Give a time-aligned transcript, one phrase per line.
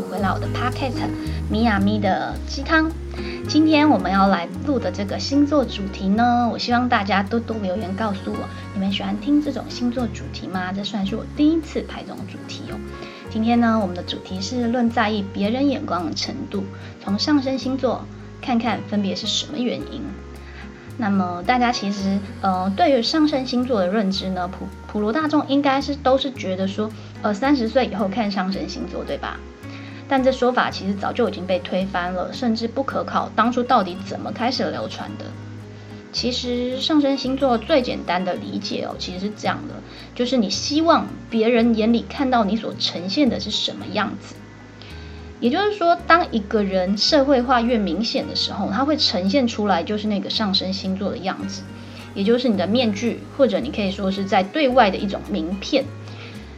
[0.00, 0.92] 回来我的 Pocket
[1.50, 2.90] 米亚咪的鸡汤。
[3.48, 8.38] 今天我们要来录的这个星座主题呢，我希望大家多多留言告诉我，
[8.72, 10.72] 你们喜欢听这种星座主题吗？
[10.72, 12.78] 这算是我第一次拍这种主题哦。
[13.30, 16.64] 今天呢，我们的主题是论在意别人眼光的程度，
[17.02, 18.04] 从上升星座
[18.40, 20.02] 看看分别是什么原因。
[20.96, 26.90] 那么大家其实呃，对于上升星座的认知呢，普普罗大众应该是都是觉得说，
[27.22, 29.38] 呃，三十岁以后看上升星座，对吧？
[30.10, 33.30] 但这说法其实早就已经被推翻了，甚至不可考。
[33.36, 35.24] 当初到底怎么开始流传的？
[36.12, 39.74] 其实上升星座最简单的理解哦，其实是这样的，
[40.12, 44.34] 就是你希望别人眼里看到你所呈现的是什么样子。
[45.38, 51.62] 也就是说，当一个人社会化越明显的时候，他会呈现出来就是那个上升星座的样子，
[52.14, 55.84] 也就是你的面具，或者你可以说是在对外的一种名片。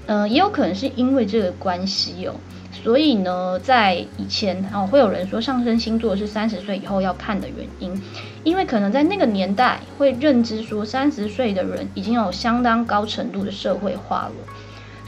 [0.06, 2.34] 呃，也有可能是因为这个关系哦，
[2.82, 8.02] 所以呢，在以前哦，会有人说上升星座是三十岁以后要看的原因，
[8.42, 14.32] 因为可能在那个年代会认知说三十岁的人已经有相当高程度的社会化了。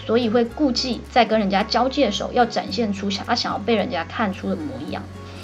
[0.06, 5.02] 所以会顾忌在跟人家交界的时候，要展现出想他想要被人家看出的模样。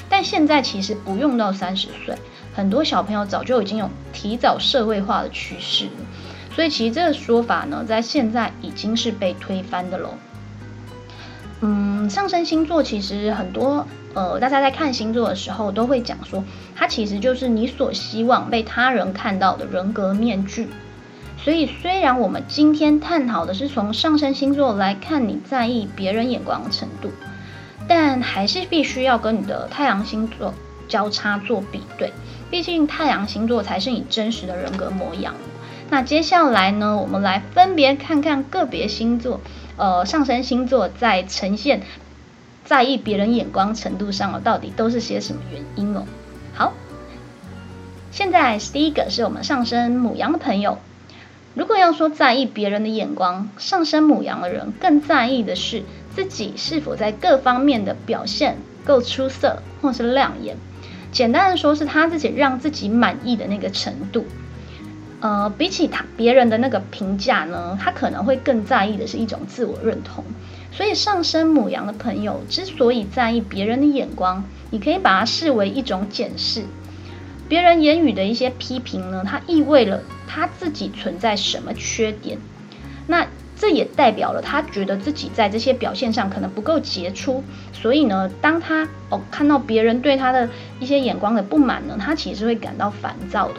[0.09, 2.15] 但现在其实不用到三十岁，
[2.55, 5.93] 很多小朋友早就已经有提早社会化的趋势了。
[6.55, 10.11] 所以其实这个说法呢，在现在已经是被推翻的喽。
[11.61, 16.43] 嗯，上升星座其实很多呃，大家在看星座的时候都会讲说，
[16.75, 20.69] 它其实就是你所希望被他人看到的人格面具。
[21.43, 27.11] 所以，虽然我们今天探讨的是从上升星座来看你在意别人眼光的程度，
[27.89, 30.53] 但还是必须要跟你的太阳星座
[30.87, 32.13] 交叉做比对，
[32.51, 35.35] 毕竟太阳星座才是你真实的人格模样。
[35.89, 39.41] 那接下来呢，我们来分别看看个别星座，
[39.81, 41.81] 呃，上升星座在呈现
[42.67, 46.05] 在意别人眼光程度上哦，到底都是些什么原因哦？
[46.53, 46.75] 好，
[48.11, 50.77] 现在第一个是我们上升母羊的朋友。
[51.55, 55.83] 如果要说在意别人的眼光，上升母羊的人更在意的是
[56.15, 60.59] 自己是否在各方面的表现够出色或是亮眼。
[61.11, 64.27] 简单的说，是他自己让自己满意的那个程度。
[65.21, 70.25] 呃，比起他别人的那个评价呢，他可能会更在意的是一种自我认同。
[70.73, 76.65] 所以，上升母羊的朋友之所以在意别人的眼光，你可以把它视为一种检视。
[77.49, 82.39] 别人言语的一些批评呢，它意味了他自己存在什么缺点，
[83.09, 83.27] 那
[83.59, 87.43] 这也代表了他觉得自己在这些表现上可能不够杰出，
[87.73, 90.49] 所以呢，当他哦看到别人对他的
[90.79, 93.57] 一些眼光的不满呢，他其实会感到烦躁的。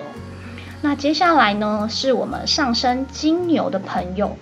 [0.83, 4.35] 那接下来呢，是我们上升金牛的朋友，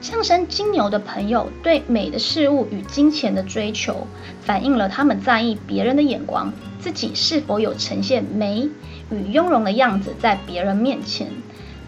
[0.00, 4.08] 上升金牛的朋友对美的事物与金钱的追求，
[4.40, 6.52] 反映了他们在意别人的眼光。
[6.80, 8.68] 自己是否有呈现美
[9.10, 11.30] 与雍容的样子在别人面前？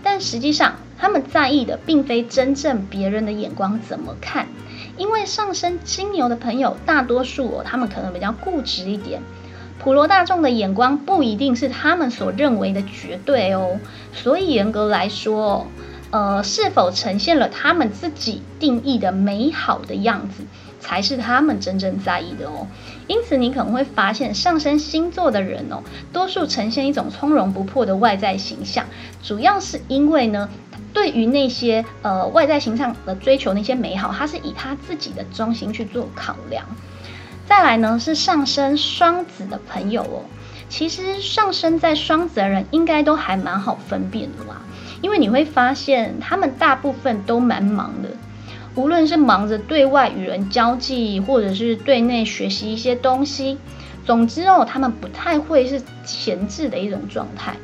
[0.04, 4.46] 但实际上，他们在意的并非真正别人的眼光怎么看，
[4.96, 9.20] 因为上升金牛的朋友大多数哦，他们可能比较固执一点，
[9.82, 13.80] 普罗大众的眼光不一定是他们所认为的绝对哦。
[14.12, 15.66] 所以严格来说，
[16.10, 20.44] 呃，是否呈现了他们自己定义的美好的样子？
[20.78, 22.66] 才是他们真正在意的哦。
[23.06, 25.82] 因此，你可能会发现，上升星座的人哦，
[26.12, 28.86] 多数呈现一种从容不迫的外在形象，
[29.22, 30.48] 主要是因为呢，
[30.92, 36.64] 对于那些呃外在形象的追求那些美好，他是以他自己的中心去做考量。
[37.46, 40.22] 再来呢，是上升双子的朋友哦，
[40.68, 44.62] 其实上升在双子的人应该都还蛮好分辨的啦，
[45.00, 48.08] 因为你会发现他们大部分都蛮忙的。
[48.74, 53.58] 无论是忙着对外与人交际，或者是对内学习一些东西，
[54.06, 57.54] 总之哦，他们不太会是闲置的一种状态。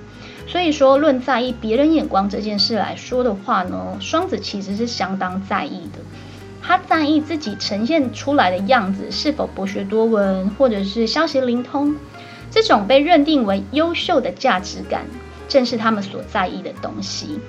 [0.46, 5.98] 所以说，论在意别人眼光这件事来说的话呢，双子其实是相当在意的。
[6.68, 11.96] 他在意自己呈现出来的样子是否博学多闻，或者是消息灵通，
[12.50, 15.06] 这种被认定为优秀的价值感，
[15.48, 17.40] 正是他们所在意的东西。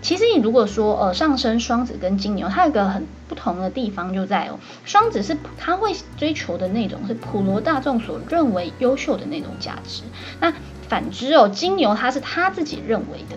[0.00, 10.00] 其实你如果说呃上升双子跟金牛，它有个很不同的地方就在哦，双子是他会追求的那种是普罗大众所认为优秀的那种价值，
[10.40, 10.50] 那
[10.88, 13.36] 反之哦金牛他是他自己认为的。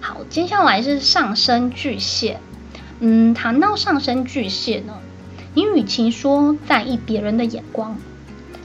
[0.00, 2.40] 好，接下来是上升巨蟹，
[3.06, 4.94] 嗯，谈到上升巨蟹呢，
[5.52, 7.98] 你与其说在意别人的眼光，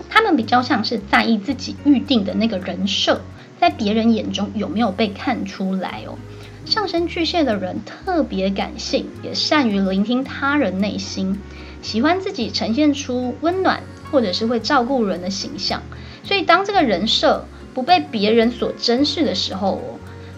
[0.09, 3.19] 他们比较像是在意自己预定的那个人设，
[3.59, 6.15] 在别人眼中有没有被看出来哦。
[6.63, 11.37] 上升巨蟹的人特别感性，也善于聆听他人内心，
[11.81, 15.83] 喜欢自己呈现出温暖或者是会照顾人的形象。
[16.23, 17.43] 所以，当这个人设
[17.73, 19.81] 不被别人所珍视的时候，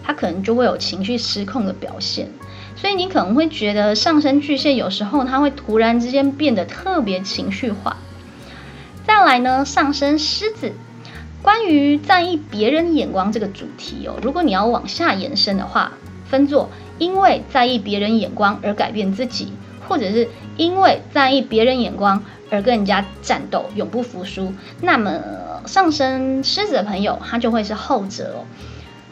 [0.02, 2.28] 他可能就会有情绪失控的表现。
[2.76, 7.96] 所以，你可能会觉得上升巨蟹有时候他会突然之间变得特别情绪化。
[9.06, 10.72] 再来呢，上升狮子。
[11.42, 15.92] 关于在意别人眼光这个主题哦，如果你要往下延伸的话，
[16.24, 19.52] 分作因为在意别人眼光而改变自己，
[19.88, 24.54] 或者是因为在意别人眼光而跟人家战斗，永不服输。
[24.80, 25.20] 那么
[25.66, 28.46] 上升狮子的朋友，他就会是后者哦。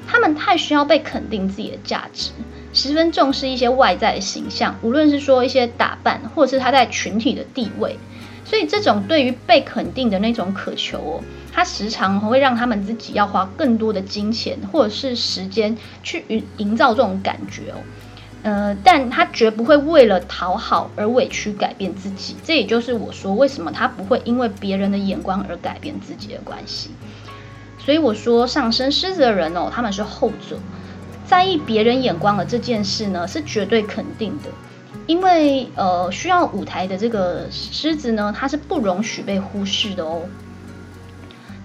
[0.06, 2.30] 他们太需要被肯定自己的价值，
[2.72, 7.96] 十分重视一些外在的形象，无论是说一些打扮，或者是他在群体的地位。
[8.44, 11.22] 所以这种对于被肯定的那种渴求哦，
[11.52, 17.76] 他时常会让他们自己要花更多的金钱或者是时间去营营造这种感觉哦，
[18.42, 22.34] 呃，但他绝不会为了讨好而委屈改变自己。
[22.42, 26.90] 这也就是我说为什么他不会因为别人的眼光而改变自己的关系。
[27.78, 30.58] 所以我说上升狮子的人哦，他们是后者，
[31.30, 34.50] 在意别人眼光的这件事呢，是绝对肯定的。
[35.06, 40.22] 因为呃，需要舞台的这个狮子呢，它是不容许被忽视的哦。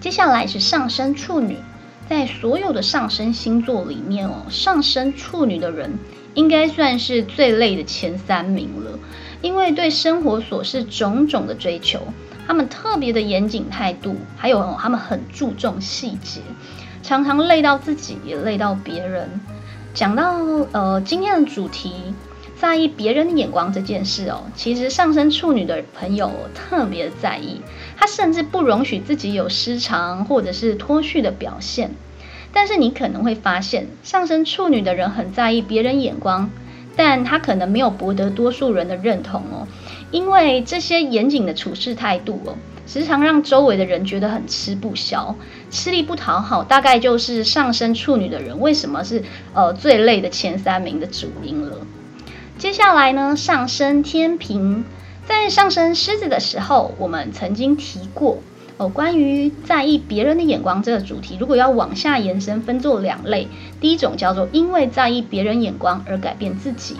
[0.00, 1.56] 接下来是上升处女，
[2.08, 5.98] 在所有的上升星座里面哦，上升处女的人
[6.34, 8.96] 应该算是最累的前三名了。
[9.42, 12.00] 因为对生活琐事种种的追求，
[12.46, 16.40] 他们特别的严谨态度，还有他们很注重细节，
[17.02, 19.28] 常常累到自己，也累到别人。
[19.96, 20.36] 讲到
[20.72, 21.90] 呃，今天的主题。
[22.58, 27.60] 在意别人的眼光这件事哦，其实上升处女的朋友特别在意，
[27.98, 31.90] 他甚至不容许自己有失常或者是脱序的表现。
[32.54, 36.50] 但是你可能会发现，上升处女的人很在意别人眼光，
[36.96, 39.68] 但他可能没有博得多数人的认同哦，
[40.10, 42.54] 因为这些严谨的处事态度哦，
[42.86, 45.34] 时常让周围的人觉得很吃不消，
[45.70, 49.22] 吃力不讨好，大概就是上升处女的人为什么是
[49.52, 51.78] 呃最累的前三名的主因了。
[52.58, 54.84] 接下来呢，上升天平，
[55.26, 58.38] 在上升狮子的时候，我们曾经提过
[58.78, 61.36] 哦，关于在意别人的眼光这个主题。
[61.40, 63.48] 如果要往下延伸，分作两类，
[63.80, 66.96] 第一种叫做因为在意别人眼光而改变自己，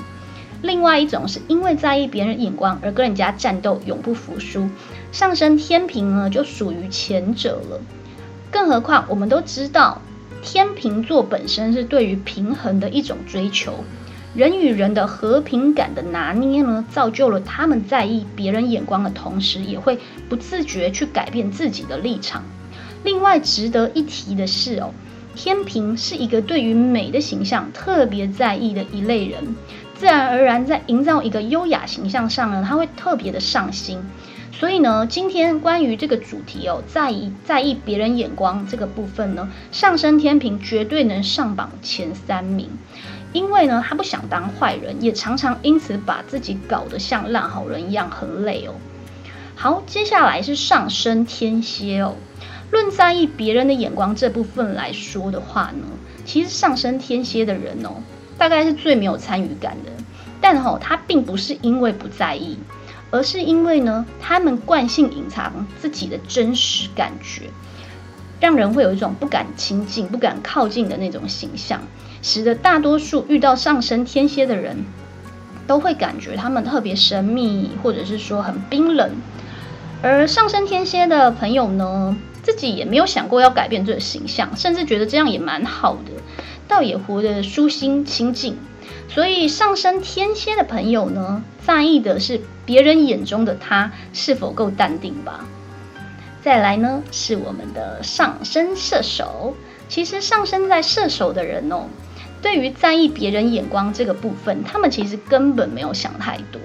[0.63, 4.69] 另外一种是因为在意别人眼光而跟人家战斗，永不服输。
[5.13, 7.81] 上升天平呢，就属于前者了。
[8.51, 10.01] 更何况我们都知道，
[10.43, 13.85] 天平座本身是对于平衡的一种追求。
[14.35, 19.99] 人与人的和平感的拿捏呢，造就了他们在意别人眼光的同时，也会
[20.29, 22.45] 不自觉去改变自己的立场。
[23.03, 24.93] 另外值得一提的是哦，
[25.35, 29.57] 天平是一个对于美的形象特别在意的一类人，
[29.99, 34.03] 自然而然在营造一个优雅形象上呢，他会特别的上心。
[34.53, 42.71] 所以呢，今天关于这个主题哦，在意在意别人眼光这个部分呢，上升天平绝对能上榜前三名。
[43.33, 48.75] 因为呢，他不想当坏人，也常常因此把自己搞得像烂好人一样，很累哦。
[49.55, 52.15] 好，接下来是上升天蝎哦。
[52.71, 55.87] 论在意别人的眼光这部分来说的话呢，
[56.25, 58.03] 其实上升天蝎的人哦，
[58.39, 59.93] 大概是最没有参与感的。
[60.41, 62.59] 但吼，他并不是因为不在意，
[63.11, 67.51] 而是因为呢，他们惯性隐藏自己的真实感觉，
[68.39, 71.81] 让人会有一种不敢亲近、不敢靠近的那种形象。
[72.23, 74.85] 使得大多数遇到上升天蝎的人，
[75.67, 79.11] 都会感觉他们特别神秘，或者是说很冰冷。
[80.03, 86.13] 而上升天蝎的朋友呢，自己也没有想过要改变这个形象，甚至觉得这样也蛮好的，
[86.69, 88.57] 倒也活得舒心清静。
[89.09, 95.47] 所以上升天蝎的朋友呢，在意的是别人眼中的他是否够淡定吧。
[96.43, 99.55] 再来呢，是我们的上升射手。
[99.89, 101.85] 其实上升在射手的人哦。
[102.43, 106.61] 对于在意别人眼光这个部分，他们其实根本没有想太多，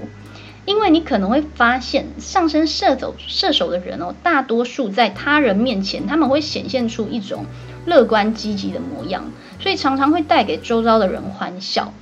[0.66, 7.46] 因为你可能会发现，上升射手射手的人哦，大多数在他人面前，他们会显现出一种
[7.86, 9.26] 乐观积极的模样，
[9.60, 11.94] 所以常常会带给周遭的人欢笑。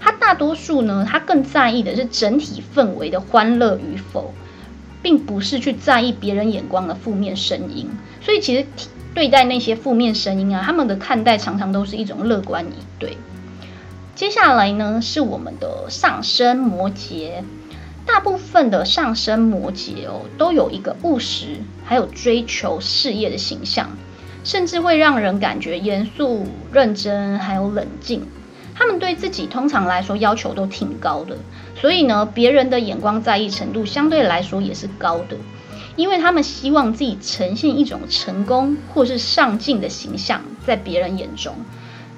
[0.00, 4.34] 他大多数呢，他更在意的是整体氛围的欢乐与否，
[5.02, 7.90] 并不是去在意别人眼光的负面声音。
[8.20, 8.66] 所以其实。
[9.14, 13.18] 对待那些负面声音啊，他们的看待常常都是一种乐观以对。
[14.14, 17.42] 接下来呢，是我们的上升摩羯。
[18.04, 23.90] 大部分的上升摩羯哦，都有一个务实，还有追求事业的形象，
[24.44, 28.26] 甚至会让人感觉严肃、认真，还有冷静。
[28.74, 31.36] 他们对自己通常来说要求都挺高的，
[31.80, 35.36] 所以呢，别人的眼光在意程度相对来说也是高的，
[35.94, 41.54] 因为他们希望自己呈现一种成功或是上进的形象，在别人眼中，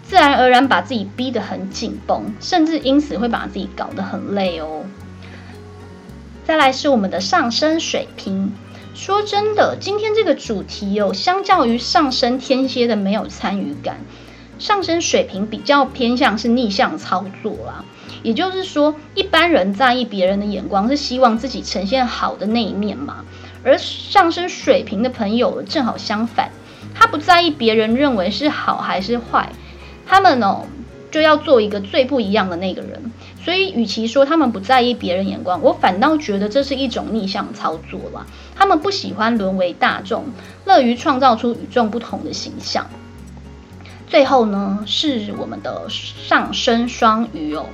[0.02, 4.84] 自然而然把自己逼得很紧绷，甚至因此会把自己搞得很累哦。
[6.44, 8.52] 再来是我们的上升水平。
[8.94, 13.98] 说真的，今天这个主题哦，相较于上升天蝎的没有参与感，
[14.58, 17.84] 上升水平比较偏向是逆向操作啦。
[18.22, 23.24] 也就是说，一般人在意别人的眼光，是希望自己呈现好的那一面嘛。
[23.64, 26.50] 而上升水平的朋友正好相反，
[26.94, 29.50] 他不在意别人认为是好还是坏，
[30.06, 30.66] 他们哦。
[31.10, 33.03] 就要做一个最不一样的那个人，
[33.44, 38.26] 所以与其说他们不在意别人眼光，我反倒觉得这是一种逆向操作了。
[38.56, 40.24] 他们不喜欢沦为大众，
[40.64, 42.86] 乐于创造出与众不同的形象。
[44.06, 47.66] 最后呢，是我们的上升双鱼哦。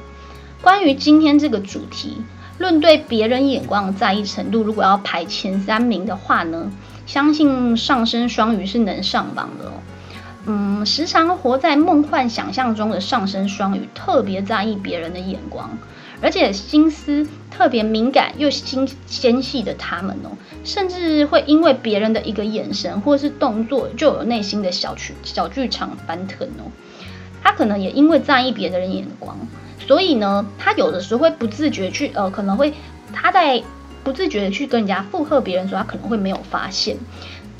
[0.61, 2.17] 关于今天这个主题，
[2.59, 6.71] 论对别人眼光的在意程度，如果要排前三名的话呢，
[7.07, 9.73] 相信上升双鱼是能上榜的哦。
[10.47, 15.79] 嗯，时常活在梦幻想象中的上升双鱼，特别在意别人的眼光，
[16.23, 20.31] 而且心思特别敏感又心纤细的他们哦，
[20.65, 26.73] 甚至会因为别人的一个眼神或是动作，就有内心的小剧小剧场翻腾哦。
[27.43, 29.37] 他可能也因为在意别的人眼光，
[29.87, 32.73] 所以呢，他有的时候会不自觉去呃，可能会
[33.13, 33.63] 他在
[34.03, 36.97] 不自觉的去跟人家附和别人，说他可能会没有发现。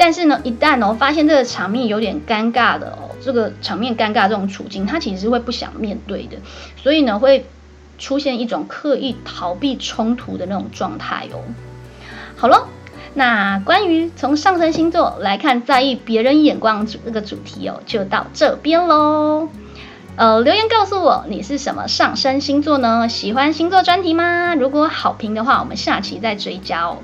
[0.01, 6.39] 但是呢，一旦哦发现这个场面有点尴尬的哦，这个场面尴尬这种处境，他其实是会不想面对的，
[6.83, 7.45] 所以呢会
[7.99, 11.45] 出现一种刻意逃避冲突的那种状态哦。
[12.35, 12.67] 好了，
[13.13, 19.51] 那关于从上升星座来看在意别人眼光这个主题哦，就到这边喽。
[20.17, 23.07] 呃，留言告诉我你是什么上升星座呢？
[23.11, 24.55] 喜欢星座专题吗？
[24.55, 27.01] 如果好评的话，我们下期再追加哦。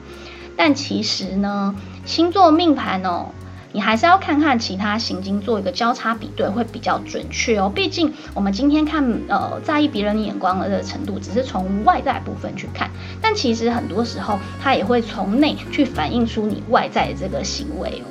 [0.57, 1.75] 但其实呢。
[2.07, 3.27] 星座命盘哦，
[3.73, 7.71] 你还是要看看其他行星做一个交叉比对，会比较准确哦。
[7.75, 12.89] 毕竟我们今天看呃在意别人眼光的程度，只是从外在部分去看，
[13.21, 18.07] 但其实很多时候它也会从内去反映出你外在的这个行为哦。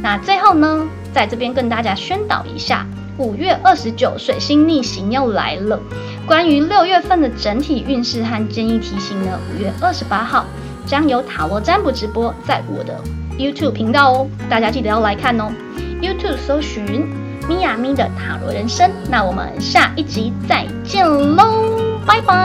[0.00, 2.86] 那最后呢，在这边跟大家宣导一下，
[3.18, 5.80] 五月二十九水星逆行又来了。
[6.24, 10.46] 关于六月份的整体运势和建议提醒呢，五月二十八号
[10.86, 12.98] 将有塔罗占卜直播在我的。
[13.38, 15.52] YouTube 频道哦，大家记得要来看哦。
[16.00, 17.06] YouTube 搜寻
[17.48, 22.43] 咪呀咪的塔罗人生，那我们下一集再见喽，拜拜。